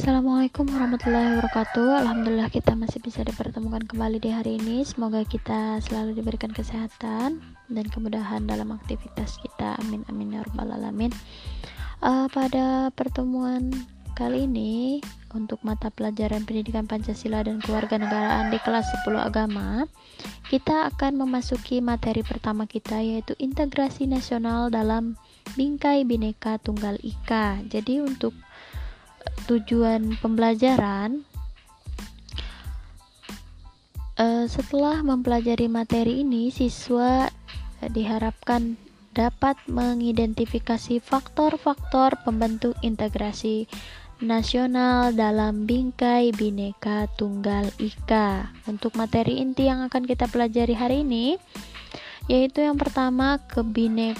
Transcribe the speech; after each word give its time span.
Assalamualaikum 0.00 0.64
warahmatullahi 0.64 1.36
wabarakatuh. 1.36 2.00
Alhamdulillah 2.00 2.48
kita 2.48 2.72
masih 2.72 3.04
bisa 3.04 3.20
dipertemukan 3.20 3.84
kembali 3.84 4.16
di 4.16 4.32
hari 4.32 4.56
ini. 4.56 4.80
Semoga 4.80 5.20
kita 5.28 5.76
selalu 5.84 6.16
diberikan 6.16 6.56
kesehatan 6.56 7.44
dan 7.68 7.84
kemudahan 7.92 8.48
dalam 8.48 8.72
aktivitas 8.72 9.36
kita. 9.44 9.76
Amin 9.76 10.00
amin 10.08 10.32
ya 10.32 10.40
rabbal 10.40 10.72
alamin. 10.72 11.12
Uh, 12.00 12.32
Pada 12.32 12.88
pertemuan 12.96 13.68
kali 14.16 14.48
ini 14.48 15.04
Untuk 15.36 15.60
mata 15.60 15.92
pelajaran 15.92 16.48
pendidikan 16.48 16.88
Pancasila 16.88 17.44
dan 17.44 17.60
keluarga 17.60 18.00
negaraan 18.00 18.48
di 18.48 18.56
kelas 18.56 18.88
10 19.04 19.20
agama 19.20 19.84
Kita 20.48 20.88
akan 20.88 21.20
memasuki 21.20 21.84
materi 21.84 22.24
pertama 22.24 22.64
kita 22.64 23.04
yaitu 23.04 23.36
integrasi 23.36 24.08
nasional 24.08 24.72
dalam 24.72 25.20
bingkai 25.54 26.08
bineka 26.08 26.56
tunggal 26.62 26.96
ika. 27.04 27.60
Jadi 27.68 28.00
untuk 28.00 28.32
tujuan 29.48 30.14
pembelajaran 30.22 31.24
uh, 34.20 34.46
setelah 34.46 35.00
mempelajari 35.02 35.66
materi 35.66 36.22
ini 36.22 36.52
siswa 36.52 37.32
diharapkan 37.80 38.76
dapat 39.10 39.58
mengidentifikasi 39.66 41.02
faktor-faktor 41.02 42.14
pembentuk 42.22 42.78
integrasi 42.84 43.66
nasional 44.20 45.16
dalam 45.16 45.64
bingkai 45.64 46.30
bineka 46.36 47.08
tunggal 47.16 47.66
ika. 47.80 48.52
Untuk 48.68 48.94
materi 48.94 49.40
inti 49.40 49.66
yang 49.66 49.80
akan 49.88 50.04
kita 50.04 50.28
pelajari 50.28 50.76
hari 50.76 51.02
ini 51.02 51.40
yaitu 52.30 52.62
yang 52.62 52.78
pertama 52.78 53.42
kebinek 53.50 54.14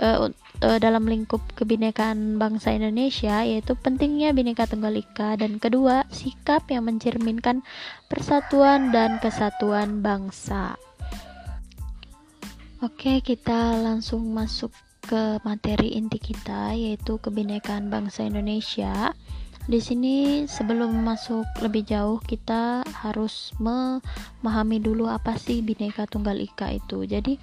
uh, 0.00 0.32
uh, 0.62 0.78
dalam 0.78 1.04
lingkup 1.04 1.42
kebinekaan 1.58 2.38
bangsa 2.38 2.72
Indonesia 2.72 3.42
yaitu 3.42 3.74
pentingnya 3.74 4.30
Bhinneka 4.32 4.70
Tunggal 4.70 5.02
Ika 5.02 5.36
dan 5.36 5.58
kedua 5.58 6.06
sikap 6.08 6.70
yang 6.70 6.86
mencerminkan 6.86 7.66
persatuan 8.06 8.94
dan 8.94 9.18
kesatuan 9.18 10.00
bangsa. 10.00 10.78
Oke, 12.82 13.22
kita 13.22 13.78
langsung 13.78 14.34
masuk 14.34 14.74
ke 15.02 15.38
materi 15.42 15.98
inti 15.98 16.18
kita 16.18 16.74
yaitu 16.74 17.18
kebinekaan 17.18 17.90
bangsa 17.90 18.26
Indonesia. 18.26 19.14
Di 19.62 19.78
sini 19.78 20.42
sebelum 20.50 20.90
masuk 21.06 21.46
lebih 21.62 21.86
jauh 21.86 22.18
kita 22.18 22.82
harus 22.82 23.54
memahami 23.62 24.82
dulu 24.82 25.06
apa 25.06 25.38
sih 25.38 25.62
Bhinneka 25.62 26.10
Tunggal 26.10 26.42
Ika 26.42 26.74
itu. 26.74 27.06
Jadi 27.06 27.38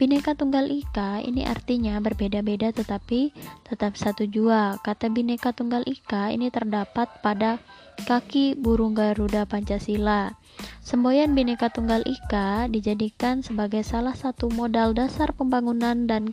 Bineka 0.00 0.32
Tunggal 0.32 0.72
Ika 0.72 1.20
ini 1.20 1.44
artinya 1.44 2.00
berbeda-beda 2.00 2.72
tetapi 2.72 3.36
tetap 3.68 4.00
satu 4.00 4.24
jua. 4.24 4.80
Kata 4.80 5.12
Bineka 5.12 5.52
Tunggal 5.52 5.84
Ika 5.84 6.32
ini 6.32 6.48
terdapat 6.48 7.20
pada 7.20 7.60
kaki 8.08 8.56
burung 8.56 8.96
Garuda 8.96 9.44
Pancasila. 9.44 10.40
Semboyan 10.80 11.36
Bineka 11.36 11.68
Tunggal 11.68 12.00
Ika 12.08 12.72
dijadikan 12.72 13.44
sebagai 13.44 13.84
salah 13.84 14.16
satu 14.16 14.48
modal 14.48 14.96
dasar 14.96 15.36
pembangunan 15.36 16.08
dan 16.08 16.32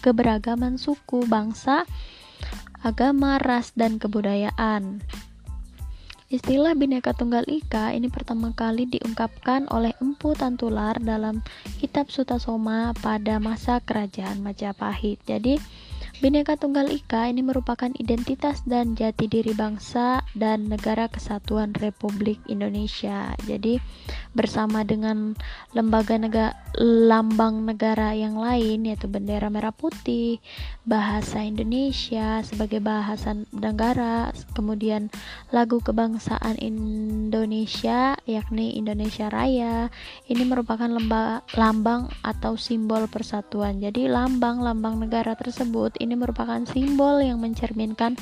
keberagaman 0.00 0.80
suku, 0.80 1.28
bangsa, 1.28 1.84
agama, 2.80 3.36
ras, 3.36 3.76
dan 3.76 4.00
kebudayaan. 4.00 5.04
Istilah 6.30 6.78
Bhinneka 6.78 7.10
Tunggal 7.10 7.42
Ika 7.50 7.90
ini 7.90 8.06
pertama 8.06 8.54
kali 8.54 8.86
diungkapkan 8.86 9.66
oleh 9.66 9.90
Empu 9.98 10.30
Tantular 10.38 10.94
dalam 11.02 11.42
Kitab 11.82 12.06
Sutasoma 12.06 12.94
pada 13.02 13.42
masa 13.42 13.82
Kerajaan 13.82 14.38
Majapahit. 14.38 15.18
Jadi, 15.26 15.58
Bhinneka 16.22 16.54
Tunggal 16.54 16.86
Ika 16.94 17.26
ini 17.26 17.42
merupakan 17.42 17.90
identitas 17.98 18.62
dan 18.62 18.94
jati 18.94 19.26
diri 19.26 19.58
bangsa 19.58 20.22
dan 20.38 20.70
negara 20.70 21.10
kesatuan 21.10 21.74
Republik 21.74 22.38
Indonesia. 22.46 23.34
Jadi 23.50 23.82
bersama 24.30 24.86
dengan 24.86 25.34
lembaga 25.74 26.14
negara 26.14 26.54
lambang 26.78 27.66
negara 27.66 28.14
yang 28.14 28.38
lain 28.38 28.86
yaitu 28.86 29.10
bendera 29.10 29.50
merah 29.50 29.74
putih, 29.74 30.38
bahasa 30.86 31.42
Indonesia 31.42 32.40
sebagai 32.46 32.78
bahasa 32.78 33.34
negara, 33.50 34.30
kemudian 34.54 35.10
lagu 35.50 35.82
kebangsaan 35.82 36.56
Indonesia 36.62 38.14
yakni 38.24 38.78
Indonesia 38.78 39.26
Raya. 39.26 39.90
Ini 40.30 40.46
merupakan 40.46 40.86
lemba, 40.86 41.42
lambang 41.58 42.08
atau 42.22 42.54
simbol 42.54 43.10
persatuan. 43.10 43.82
Jadi 43.82 44.06
lambang-lambang 44.06 45.02
negara 45.02 45.34
tersebut 45.34 45.98
ini 45.98 46.14
merupakan 46.14 46.62
simbol 46.70 47.18
yang 47.18 47.42
mencerminkan 47.42 48.14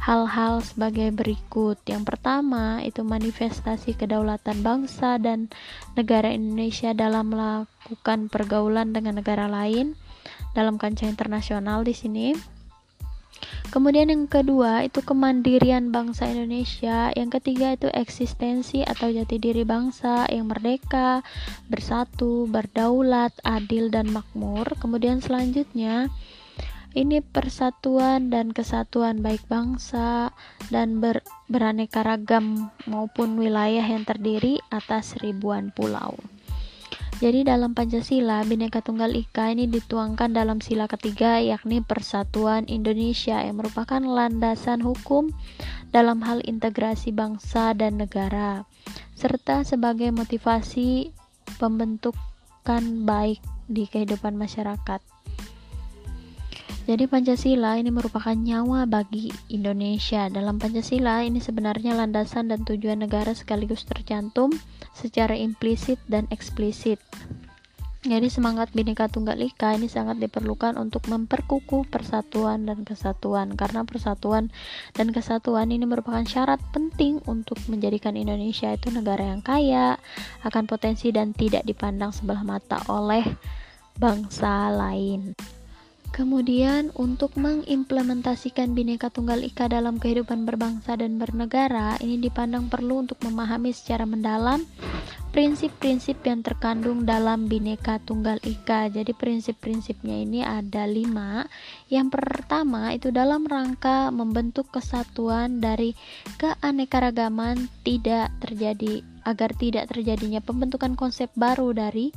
hal-hal 0.00 0.64
sebagai 0.64 1.12
berikut. 1.12 1.76
Yang 1.84 2.14
pertama, 2.14 2.80
itu 2.80 3.04
manifestasi 3.04 3.98
kedaulatan 3.98 4.64
bangsa 4.64 5.20
dan 5.20 5.52
negara 5.98 6.32
Indonesia 6.32 6.96
dalam 6.96 7.34
melakukan 7.34 8.32
pergaulan 8.32 8.96
dengan 8.96 9.20
negara 9.20 9.50
lain 9.50 9.98
dalam 10.56 10.80
kancah 10.80 11.08
internasional 11.08 11.84
di 11.84 11.92
sini. 11.92 12.28
Kemudian 13.72 14.12
yang 14.12 14.28
kedua 14.28 14.84
itu 14.84 15.00
kemandirian 15.00 15.88
bangsa 15.88 16.28
Indonesia, 16.28 17.08
yang 17.16 17.32
ketiga 17.32 17.72
itu 17.72 17.88
eksistensi 17.88 18.84
atau 18.84 19.08
jati 19.08 19.40
diri 19.40 19.64
bangsa 19.64 20.28
yang 20.28 20.52
merdeka, 20.52 21.24
bersatu, 21.72 22.44
berdaulat, 22.52 23.32
adil 23.40 23.88
dan 23.88 24.12
makmur. 24.12 24.68
Kemudian 24.76 25.24
selanjutnya 25.24 26.12
ini 26.92 27.24
persatuan 27.24 28.28
dan 28.28 28.52
kesatuan 28.52 29.24
baik 29.24 29.44
bangsa 29.48 30.32
dan 30.68 31.00
ber, 31.00 31.24
beraneka 31.48 32.04
ragam 32.04 32.68
maupun 32.84 33.40
wilayah 33.40 33.84
yang 33.84 34.04
terdiri 34.04 34.60
atas 34.68 35.16
ribuan 35.20 35.72
pulau. 35.72 36.20
Jadi 37.22 37.46
dalam 37.46 37.70
Pancasila, 37.70 38.42
Bhinneka 38.42 38.82
Tunggal 38.82 39.14
Ika 39.14 39.54
ini 39.54 39.70
dituangkan 39.70 40.34
dalam 40.34 40.58
sila 40.58 40.90
ketiga 40.90 41.38
yakni 41.38 41.78
Persatuan 41.78 42.66
Indonesia 42.66 43.38
yang 43.38 43.62
merupakan 43.62 44.02
landasan 44.02 44.82
hukum 44.82 45.30
dalam 45.94 46.18
hal 46.26 46.42
integrasi 46.42 47.14
bangsa 47.14 47.78
dan 47.78 48.02
negara 48.02 48.66
serta 49.14 49.62
sebagai 49.62 50.10
motivasi 50.10 51.14
pembentukan 51.62 52.82
baik 53.06 53.38
di 53.70 53.86
kehidupan 53.86 54.34
masyarakat. 54.34 55.11
Jadi 56.82 57.06
Pancasila 57.06 57.78
ini 57.78 57.94
merupakan 57.94 58.34
nyawa 58.34 58.90
bagi 58.90 59.30
Indonesia. 59.54 60.26
Dalam 60.26 60.58
Pancasila 60.58 61.22
ini 61.22 61.38
sebenarnya 61.38 61.94
landasan 61.94 62.50
dan 62.50 62.66
tujuan 62.66 63.06
negara 63.06 63.30
sekaligus 63.38 63.86
tercantum 63.86 64.50
secara 64.90 65.38
implisit 65.38 66.02
dan 66.10 66.26
eksplisit. 66.34 66.98
Jadi 68.02 68.26
semangat 68.26 68.74
Bhinneka 68.74 69.06
Tunggal 69.06 69.38
Ika 69.38 69.78
ini 69.78 69.86
sangat 69.86 70.18
diperlukan 70.18 70.74
untuk 70.74 71.06
memperkukuh 71.06 71.86
persatuan 71.86 72.66
dan 72.66 72.82
kesatuan 72.82 73.54
karena 73.54 73.86
persatuan 73.86 74.50
dan 74.90 75.14
kesatuan 75.14 75.70
ini 75.70 75.86
merupakan 75.86 76.26
syarat 76.26 76.58
penting 76.74 77.22
untuk 77.30 77.62
menjadikan 77.70 78.18
Indonesia 78.18 78.74
itu 78.74 78.90
negara 78.90 79.30
yang 79.30 79.38
kaya, 79.38 80.02
akan 80.42 80.66
potensi 80.66 81.14
dan 81.14 81.30
tidak 81.30 81.62
dipandang 81.62 82.10
sebelah 82.10 82.42
mata 82.42 82.82
oleh 82.90 83.22
bangsa 83.94 84.74
lain. 84.74 85.38
Kemudian 86.12 86.92
untuk 86.92 87.32
mengimplementasikan 87.40 88.76
Bhinneka 88.76 89.08
Tunggal 89.08 89.48
Ika 89.48 89.72
dalam 89.72 89.96
kehidupan 89.96 90.44
berbangsa 90.44 90.92
dan 91.00 91.16
bernegara 91.16 91.96
ini 92.04 92.20
dipandang 92.20 92.68
perlu 92.68 93.00
untuk 93.00 93.16
memahami 93.24 93.72
secara 93.72 94.04
mendalam 94.04 94.60
prinsip-prinsip 95.32 96.20
yang 96.28 96.44
terkandung 96.44 97.08
dalam 97.08 97.48
Bhinneka 97.48 97.96
Tunggal 98.04 98.36
Ika. 98.44 98.92
Jadi 98.92 99.16
prinsip-prinsipnya 99.16 100.20
ini 100.20 100.44
ada 100.44 100.84
lima. 100.84 101.48
Yang 101.88 102.20
pertama 102.20 102.92
itu 102.92 103.08
dalam 103.08 103.48
rangka 103.48 104.12
membentuk 104.12 104.68
kesatuan 104.68 105.64
dari 105.64 105.96
keanekaragaman 106.36 107.72
tidak 107.88 108.28
terjadi 108.44 109.00
agar 109.24 109.56
tidak 109.56 109.88
terjadinya 109.88 110.44
pembentukan 110.44 110.92
konsep 110.92 111.32
baru 111.32 111.72
dari 111.72 112.12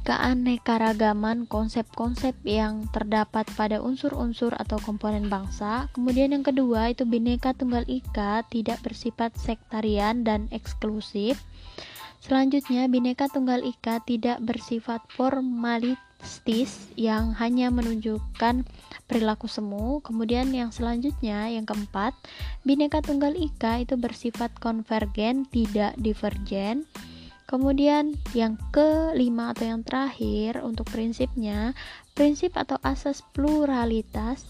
keanekaragaman 0.00 1.44
konsep-konsep 1.44 2.32
yang 2.42 2.88
terdapat 2.88 3.44
pada 3.52 3.84
unsur-unsur 3.84 4.56
atau 4.56 4.80
komponen 4.80 5.28
bangsa. 5.28 5.92
Kemudian 5.92 6.32
yang 6.32 6.42
kedua 6.42 6.90
itu 6.90 7.04
Bhinneka 7.04 7.52
Tunggal 7.52 7.84
Ika 7.84 8.48
tidak 8.48 8.80
bersifat 8.80 9.36
sektarian 9.36 10.24
dan 10.24 10.48
eksklusif. 10.50 11.38
Selanjutnya 12.20 12.88
Bhinneka 12.88 13.28
Tunggal 13.32 13.64
Ika 13.64 14.04
tidak 14.04 14.40
bersifat 14.44 15.04
formalistis 15.08 16.90
yang 16.96 17.32
hanya 17.36 17.72
menunjukkan 17.72 18.68
perilaku 19.08 19.48
semu. 19.48 20.04
Kemudian 20.04 20.52
yang 20.52 20.68
selanjutnya 20.72 21.48
yang 21.48 21.64
keempat, 21.68 22.12
Bhinneka 22.64 23.00
Tunggal 23.04 23.36
Ika 23.36 23.84
itu 23.84 23.96
bersifat 24.00 24.52
konvergen, 24.60 25.48
tidak 25.48 25.96
divergen. 25.96 26.88
Kemudian 27.50 28.14
yang 28.30 28.54
kelima 28.70 29.50
atau 29.50 29.66
yang 29.66 29.82
terakhir 29.82 30.62
untuk 30.62 30.86
prinsipnya, 30.86 31.74
prinsip 32.14 32.54
atau 32.54 32.78
asas 32.86 33.26
pluralitas 33.34 34.46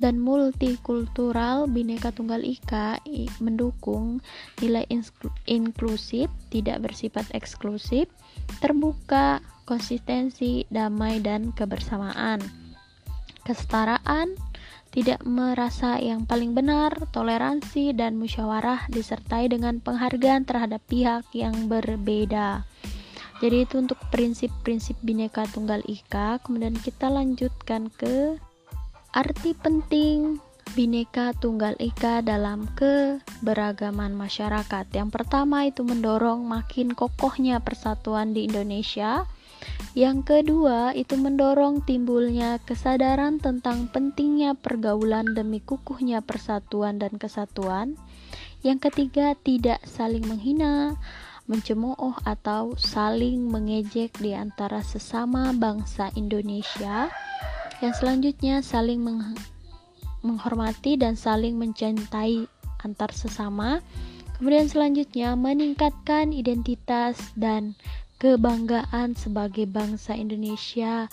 dan 0.00 0.16
multikultural 0.16 1.68
Bhinneka 1.68 2.08
Tunggal 2.16 2.48
Ika 2.48 3.04
mendukung 3.44 4.24
nilai 4.64 4.88
inklusif, 5.44 6.32
tidak 6.48 6.88
bersifat 6.88 7.28
eksklusif, 7.36 8.08
terbuka, 8.64 9.44
konsistensi, 9.68 10.64
damai 10.72 11.20
dan 11.20 11.52
kebersamaan. 11.52 12.40
Kesetaraan, 13.44 14.32
tidak 14.98 15.22
merasa 15.22 15.94
yang 16.02 16.26
paling 16.26 16.58
benar, 16.58 16.90
toleransi 17.14 17.94
dan 17.94 18.18
musyawarah 18.18 18.90
disertai 18.90 19.46
dengan 19.46 19.78
penghargaan 19.78 20.42
terhadap 20.42 20.82
pihak 20.90 21.22
yang 21.30 21.70
berbeda. 21.70 22.66
Jadi 23.38 23.62
itu 23.62 23.78
untuk 23.78 23.94
prinsip-prinsip 24.10 24.98
Bhinneka 25.06 25.46
Tunggal 25.54 25.86
Ika. 25.86 26.42
Kemudian 26.42 26.74
kita 26.74 27.14
lanjutkan 27.14 27.94
ke 27.94 28.42
Arti 29.14 29.54
penting 29.54 30.42
Bhinneka 30.74 31.30
Tunggal 31.38 31.78
Ika 31.78 32.26
dalam 32.26 32.66
keberagaman 32.74 34.18
masyarakat. 34.18 34.90
Yang 34.90 35.10
pertama 35.14 35.62
itu 35.62 35.86
mendorong 35.86 36.42
makin 36.42 36.90
kokohnya 36.90 37.62
persatuan 37.62 38.34
di 38.34 38.50
Indonesia. 38.50 39.30
Yang 39.98 40.30
kedua 40.30 40.94
itu 40.94 41.18
mendorong 41.18 41.82
timbulnya 41.82 42.62
kesadaran 42.62 43.42
tentang 43.42 43.90
pentingnya 43.90 44.54
pergaulan 44.54 45.34
demi 45.34 45.58
kukuhnya 45.58 46.22
persatuan 46.22 47.02
dan 47.02 47.18
kesatuan. 47.18 47.98
Yang 48.62 48.86
ketiga 48.86 49.34
tidak 49.34 49.82
saling 49.82 50.22
menghina, 50.22 50.94
mencemooh 51.50 52.14
atau 52.22 52.78
saling 52.78 53.50
mengejek 53.50 54.14
di 54.22 54.38
antara 54.38 54.86
sesama 54.86 55.50
bangsa 55.50 56.14
Indonesia. 56.14 57.10
Yang 57.82 57.98
selanjutnya 57.98 58.62
saling 58.62 59.02
meng 59.02 59.34
menghormati 60.22 60.94
dan 60.94 61.18
saling 61.18 61.58
mencintai 61.58 62.46
antar 62.86 63.10
sesama. 63.10 63.82
Kemudian 64.38 64.70
selanjutnya 64.70 65.34
meningkatkan 65.34 66.30
identitas 66.30 67.18
dan 67.34 67.74
kebanggaan 68.18 69.14
sebagai 69.14 69.64
bangsa 69.70 70.18
Indonesia 70.18 71.06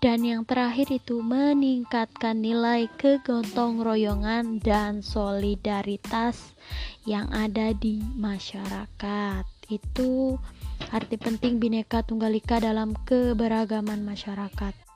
dan 0.00 0.24
yang 0.24 0.48
terakhir 0.48 0.88
itu 0.88 1.20
meningkatkan 1.20 2.40
nilai 2.40 2.88
kegotong 2.96 3.84
royongan 3.84 4.56
dan 4.56 5.04
solidaritas 5.04 6.56
yang 7.04 7.28
ada 7.28 7.76
di 7.76 8.00
masyarakat. 8.16 9.44
Itu 9.68 10.40
arti 10.88 11.20
penting 11.20 11.60
Bhinneka 11.60 12.00
Tunggal 12.00 12.32
Ika 12.32 12.64
dalam 12.64 12.96
keberagaman 13.04 14.00
masyarakat. 14.00 14.89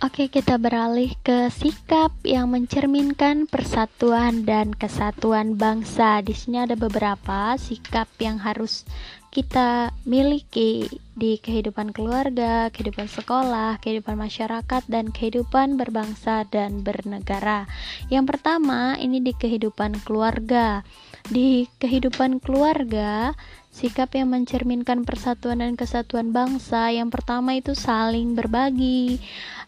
Oke, 0.00 0.32
kita 0.32 0.56
beralih 0.56 1.12
ke 1.20 1.52
sikap 1.52 2.08
yang 2.24 2.48
mencerminkan 2.48 3.44
persatuan 3.44 4.48
dan 4.48 4.72
kesatuan 4.72 5.60
bangsa. 5.60 6.24
Di 6.24 6.32
sini 6.32 6.56
ada 6.56 6.72
beberapa 6.72 7.52
sikap 7.60 8.08
yang 8.16 8.40
harus 8.40 8.88
kita 9.28 9.92
miliki 10.08 10.88
di 11.12 11.36
kehidupan 11.36 11.92
keluarga, 11.92 12.72
kehidupan 12.72 13.12
sekolah, 13.12 13.76
kehidupan 13.84 14.16
masyarakat, 14.16 14.88
dan 14.88 15.12
kehidupan 15.12 15.76
berbangsa 15.76 16.48
dan 16.48 16.80
bernegara. 16.80 17.68
Yang 18.08 18.24
pertama, 18.32 18.96
ini 18.96 19.20
di 19.20 19.36
kehidupan 19.36 20.00
keluarga. 20.00 20.80
Di 21.28 21.68
kehidupan 21.82 22.40
keluarga, 22.40 23.36
sikap 23.68 24.16
yang 24.16 24.32
mencerminkan 24.32 25.04
persatuan 25.04 25.60
dan 25.60 25.76
kesatuan 25.76 26.32
bangsa, 26.32 26.88
yang 26.94 27.12
pertama 27.12 27.58
itu 27.58 27.76
saling 27.76 28.32
berbagi 28.32 29.20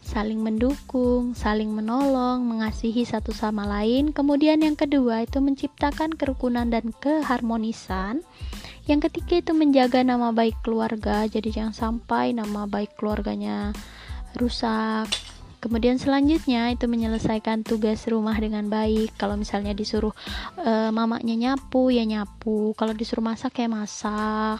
saling 0.03 0.43
mendukung, 0.43 1.33
saling 1.33 1.71
menolong, 1.71 2.43
mengasihi 2.45 3.07
satu 3.07 3.31
sama 3.31 3.65
lain. 3.65 4.11
Kemudian 4.11 4.61
yang 4.61 4.75
kedua 4.75 5.25
itu 5.25 5.39
menciptakan 5.39 6.19
kerukunan 6.19 6.69
dan 6.69 6.91
keharmonisan. 6.99 8.27
Yang 8.91 9.09
ketiga 9.09 9.35
itu 9.47 9.53
menjaga 9.55 10.03
nama 10.03 10.35
baik 10.35 10.59
keluarga. 10.67 11.25
Jadi 11.31 11.55
jangan 11.55 11.73
sampai 11.73 12.35
nama 12.35 12.67
baik 12.67 12.99
keluarganya 12.99 13.71
rusak. 14.35 15.07
Kemudian 15.63 15.95
selanjutnya 15.95 16.75
itu 16.75 16.91
menyelesaikan 16.91 17.63
tugas 17.63 18.03
rumah 18.11 18.35
dengan 18.35 18.67
baik. 18.67 19.15
Kalau 19.15 19.39
misalnya 19.39 19.71
disuruh 19.71 20.11
e, 20.59 20.91
mamanya 20.91 21.39
nyapu 21.39 21.95
ya 21.95 22.03
nyapu. 22.03 22.75
Kalau 22.75 22.91
disuruh 22.91 23.23
masak 23.23 23.63
ya 23.63 23.71
masak. 23.71 24.59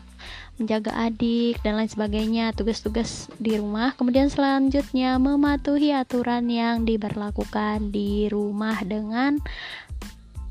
Menjaga 0.63 0.95
adik 0.95 1.59
dan 1.67 1.75
lain 1.75 1.91
sebagainya. 1.91 2.55
Tugas-tugas 2.55 3.27
di 3.43 3.59
rumah. 3.59 3.99
Kemudian 3.99 4.31
selanjutnya 4.31 5.19
mematuhi 5.19 5.91
aturan 5.91 6.47
yang 6.47 6.87
diberlakukan 6.87 7.91
di 7.91 8.31
rumah 8.31 8.79
dengan 8.87 9.43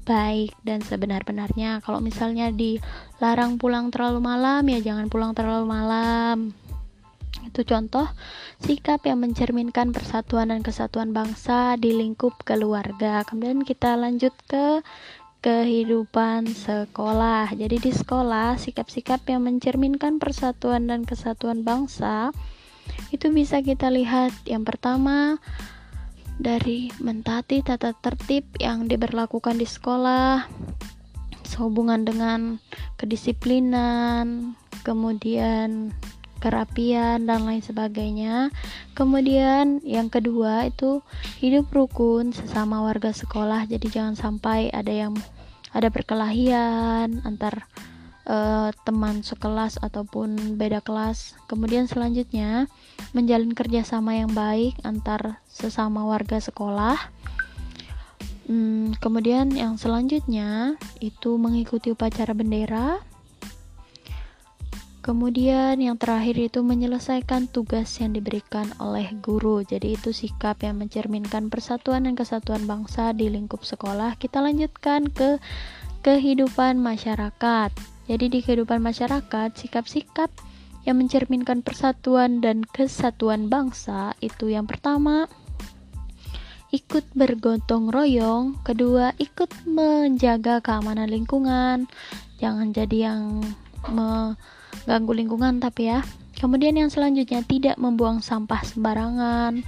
baik 0.03 0.51
dan 0.67 0.83
sebenar-benarnya. 0.83 1.79
Kalau 1.79 2.03
misalnya 2.03 2.51
dilarang 2.51 3.55
pulang 3.55 3.87
terlalu 3.87 4.19
malam 4.19 4.67
ya 4.67 4.83
jangan 4.83 5.07
pulang 5.07 5.31
terlalu 5.31 5.63
malam 5.63 6.51
itu 7.45 7.61
contoh 7.65 8.05
sikap 8.61 9.01
yang 9.05 9.21
mencerminkan 9.23 9.91
persatuan 9.91 10.53
dan 10.53 10.61
kesatuan 10.61 11.11
bangsa 11.11 11.75
di 11.75 11.93
lingkup 11.93 12.45
keluarga 12.45 13.25
kemudian 13.25 13.65
kita 13.65 13.97
lanjut 13.97 14.33
ke 14.45 14.85
kehidupan 15.41 16.53
sekolah. 16.53 17.49
Jadi 17.57 17.81
di 17.81 17.91
sekolah, 17.91 18.61
sikap-sikap 18.61 19.25
yang 19.25 19.41
mencerminkan 19.41 20.21
persatuan 20.21 20.85
dan 20.85 21.01
kesatuan 21.01 21.65
bangsa 21.65 22.29
itu 23.09 23.33
bisa 23.33 23.65
kita 23.65 23.89
lihat 23.89 24.31
yang 24.45 24.61
pertama 24.61 25.41
dari 26.37 26.93
mentati 27.01 27.65
tata 27.65 27.93
tertib 27.97 28.45
yang 28.61 28.85
diberlakukan 28.85 29.57
di 29.57 29.65
sekolah 29.65 30.45
sehubungan 31.45 32.05
dengan 32.05 32.61
kedisiplinan, 32.95 34.55
kemudian 34.85 35.91
kerapian 36.41 37.29
dan 37.29 37.45
lain 37.45 37.61
sebagainya. 37.61 38.49
Kemudian 38.97 39.79
yang 39.85 40.09
kedua 40.09 40.65
itu 40.67 41.05
hidup 41.37 41.69
rukun 41.69 42.33
sesama 42.33 42.81
warga 42.81 43.13
sekolah. 43.13 43.69
Jadi 43.69 43.93
jangan 43.93 44.17
sampai 44.17 44.73
ada 44.73 44.89
yang 44.89 45.13
ada 45.71 45.87
perkelahian 45.87 47.23
antar 47.23 47.69
uh, 48.25 48.73
teman 48.83 49.21
sekelas 49.21 49.79
ataupun 49.79 50.57
beda 50.57 50.81
kelas. 50.81 51.37
Kemudian 51.45 51.85
selanjutnya 51.85 52.65
menjalin 53.13 53.53
kerjasama 53.53 54.17
yang 54.17 54.33
baik 54.33 54.75
antar 54.81 55.39
sesama 55.47 56.03
warga 56.03 56.41
sekolah. 56.41 56.97
Hmm, 58.51 58.91
kemudian 58.99 59.53
yang 59.55 59.79
selanjutnya 59.79 60.75
itu 60.99 61.39
mengikuti 61.39 61.93
upacara 61.93 62.35
bendera 62.35 62.99
Kemudian 65.01 65.81
yang 65.81 65.97
terakhir 65.97 66.37
itu 66.37 66.61
menyelesaikan 66.61 67.49
tugas 67.49 67.89
yang 67.97 68.13
diberikan 68.13 68.69
oleh 68.77 69.09
guru. 69.17 69.65
Jadi 69.65 69.97
itu 69.97 70.13
sikap 70.13 70.61
yang 70.61 70.77
mencerminkan 70.77 71.49
persatuan 71.49 72.05
dan 72.05 72.13
kesatuan 72.13 72.69
bangsa 72.69 73.09
di 73.09 73.25
lingkup 73.33 73.65
sekolah. 73.65 74.13
Kita 74.21 74.45
lanjutkan 74.45 75.09
ke 75.09 75.41
kehidupan 76.05 76.77
masyarakat. 76.77 77.73
Jadi 78.05 78.25
di 78.29 78.39
kehidupan 78.45 78.77
masyarakat, 78.77 79.57
sikap-sikap 79.57 80.29
yang 80.85 81.01
mencerminkan 81.01 81.65
persatuan 81.65 82.37
dan 82.41 82.61
kesatuan 82.61 83.49
bangsa 83.49 84.13
itu 84.21 84.49
yang 84.49 84.65
pertama 84.65 85.29
ikut 86.69 87.03
bergotong 87.17 87.89
royong, 87.89 88.57
kedua 88.63 89.17
ikut 89.17 89.49
menjaga 89.67 90.63
keamanan 90.63 91.09
lingkungan, 91.11 91.85
jangan 92.39 92.71
jadi 92.71 93.11
yang 93.11 93.43
me 93.91 94.37
ganggu 94.85 95.13
lingkungan 95.13 95.61
tapi 95.61 95.91
ya. 95.91 96.01
Kemudian 96.37 96.73
yang 96.73 96.89
selanjutnya 96.89 97.45
tidak 97.45 97.77
membuang 97.77 98.23
sampah 98.23 98.65
sembarangan 98.65 99.61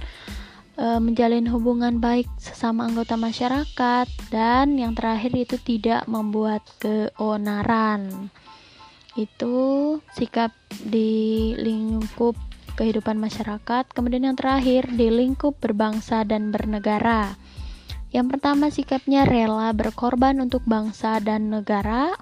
e, 0.74 0.86
menjalin 0.98 1.46
hubungan 1.46 2.02
baik 2.02 2.26
sesama 2.40 2.90
anggota 2.90 3.14
masyarakat 3.14 4.08
dan 4.32 4.74
yang 4.74 4.96
terakhir 4.96 5.32
itu 5.38 5.56
tidak 5.62 6.08
membuat 6.10 6.66
keonaran. 6.82 8.30
Itu 9.14 9.98
sikap 10.18 10.50
di 10.82 11.54
lingkup 11.54 12.34
kehidupan 12.74 13.22
masyarakat. 13.22 13.94
Kemudian 13.94 14.26
yang 14.26 14.38
terakhir 14.38 14.90
di 14.90 15.08
lingkup 15.14 15.62
berbangsa 15.62 16.26
dan 16.26 16.50
bernegara. 16.50 17.38
Yang 18.10 18.38
pertama 18.38 18.70
sikapnya 18.70 19.26
rela 19.26 19.74
berkorban 19.74 20.38
untuk 20.38 20.62
bangsa 20.66 21.18
dan 21.18 21.50
negara 21.50 22.14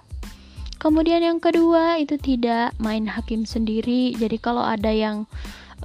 Kemudian 0.82 1.22
yang 1.22 1.38
kedua 1.38 2.02
itu 2.02 2.18
tidak 2.18 2.74
main 2.82 3.06
hakim 3.06 3.46
sendiri. 3.46 4.18
Jadi 4.18 4.34
kalau 4.42 4.66
ada 4.66 4.90
yang 4.90 5.30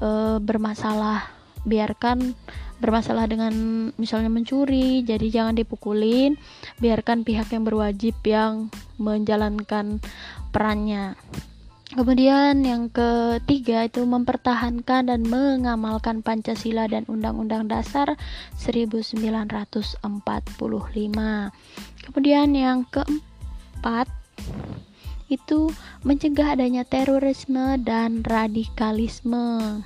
e, 0.01 0.41
bermasalah, 0.41 1.29
biarkan 1.69 2.33
bermasalah 2.81 3.29
dengan 3.29 3.53
misalnya 4.01 4.33
mencuri, 4.33 5.05
jadi 5.05 5.29
jangan 5.29 5.53
dipukulin. 5.53 6.33
Biarkan 6.81 7.21
pihak 7.21 7.53
yang 7.53 7.61
berwajib 7.61 8.17
yang 8.25 8.73
menjalankan 8.97 10.01
perannya. 10.49 11.13
Kemudian 11.93 12.65
yang 12.65 12.89
ketiga 12.89 13.85
itu 13.85 14.01
mempertahankan 14.01 15.13
dan 15.13 15.21
mengamalkan 15.29 16.25
Pancasila 16.25 16.89
dan 16.89 17.05
Undang-Undang 17.05 17.69
Dasar 17.69 18.17
1945. 18.57 20.01
Kemudian 22.01 22.49
yang 22.57 22.81
keempat 22.89 24.09
itu 25.27 25.71
mencegah 26.07 26.55
adanya 26.55 26.87
terorisme 26.87 27.75
dan 27.83 28.23
radikalisme. 28.23 29.83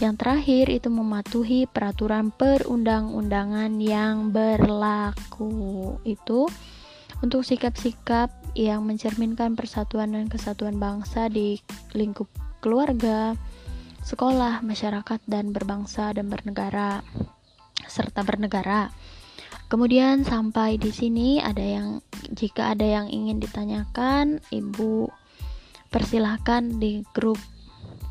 Yang 0.00 0.14
terakhir 0.24 0.66
itu 0.72 0.88
mematuhi 0.88 1.68
peraturan 1.68 2.32
perundang-undangan 2.32 3.76
yang 3.76 4.32
berlaku. 4.32 6.00
Itu 6.02 6.48
untuk 7.20 7.44
sikap-sikap 7.44 8.32
yang 8.56 8.82
mencerminkan 8.88 9.54
persatuan 9.54 10.16
dan 10.16 10.26
kesatuan 10.32 10.80
bangsa 10.80 11.28
di 11.28 11.60
lingkup 11.92 12.26
keluarga, 12.64 13.36
sekolah, 14.02 14.64
masyarakat, 14.64 15.20
dan 15.28 15.52
berbangsa 15.52 16.10
dan 16.16 16.32
bernegara 16.32 17.04
serta 17.86 18.24
bernegara. 18.24 18.88
Kemudian 19.72 20.20
sampai 20.20 20.76
di 20.76 20.92
sini 20.92 21.40
ada 21.40 21.64
yang 21.64 22.04
jika 22.28 22.76
ada 22.76 22.84
yang 22.84 23.08
ingin 23.08 23.40
ditanyakan, 23.40 24.44
Ibu 24.52 25.08
persilahkan 25.88 26.76
di 26.76 27.00
grup 27.16 27.40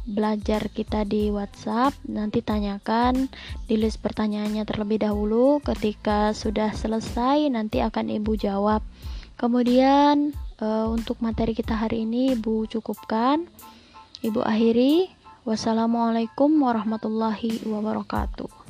belajar 0.09 0.73
kita 0.73 1.05
di 1.05 1.29
WhatsApp. 1.29 1.93
Nanti 2.09 2.41
tanyakan 2.41 3.29
di 3.69 3.77
list 3.77 4.01
pertanyaannya 4.01 4.65
terlebih 4.65 5.05
dahulu. 5.05 5.61
Ketika 5.61 6.33
sudah 6.33 6.73
selesai, 6.73 7.45
nanti 7.53 7.85
akan 7.85 8.09
Ibu 8.09 8.41
jawab. 8.41 8.81
Kemudian 9.37 10.33
uh, 10.65 10.89
untuk 10.89 11.21
materi 11.21 11.53
kita 11.53 11.77
hari 11.77 12.09
ini 12.09 12.33
Ibu 12.33 12.73
cukupkan. 12.73 13.45
Ibu 14.25 14.41
akhiri. 14.41 15.13
Wassalamualaikum 15.45 16.53
warahmatullahi 16.57 17.65
wabarakatuh. 17.69 18.60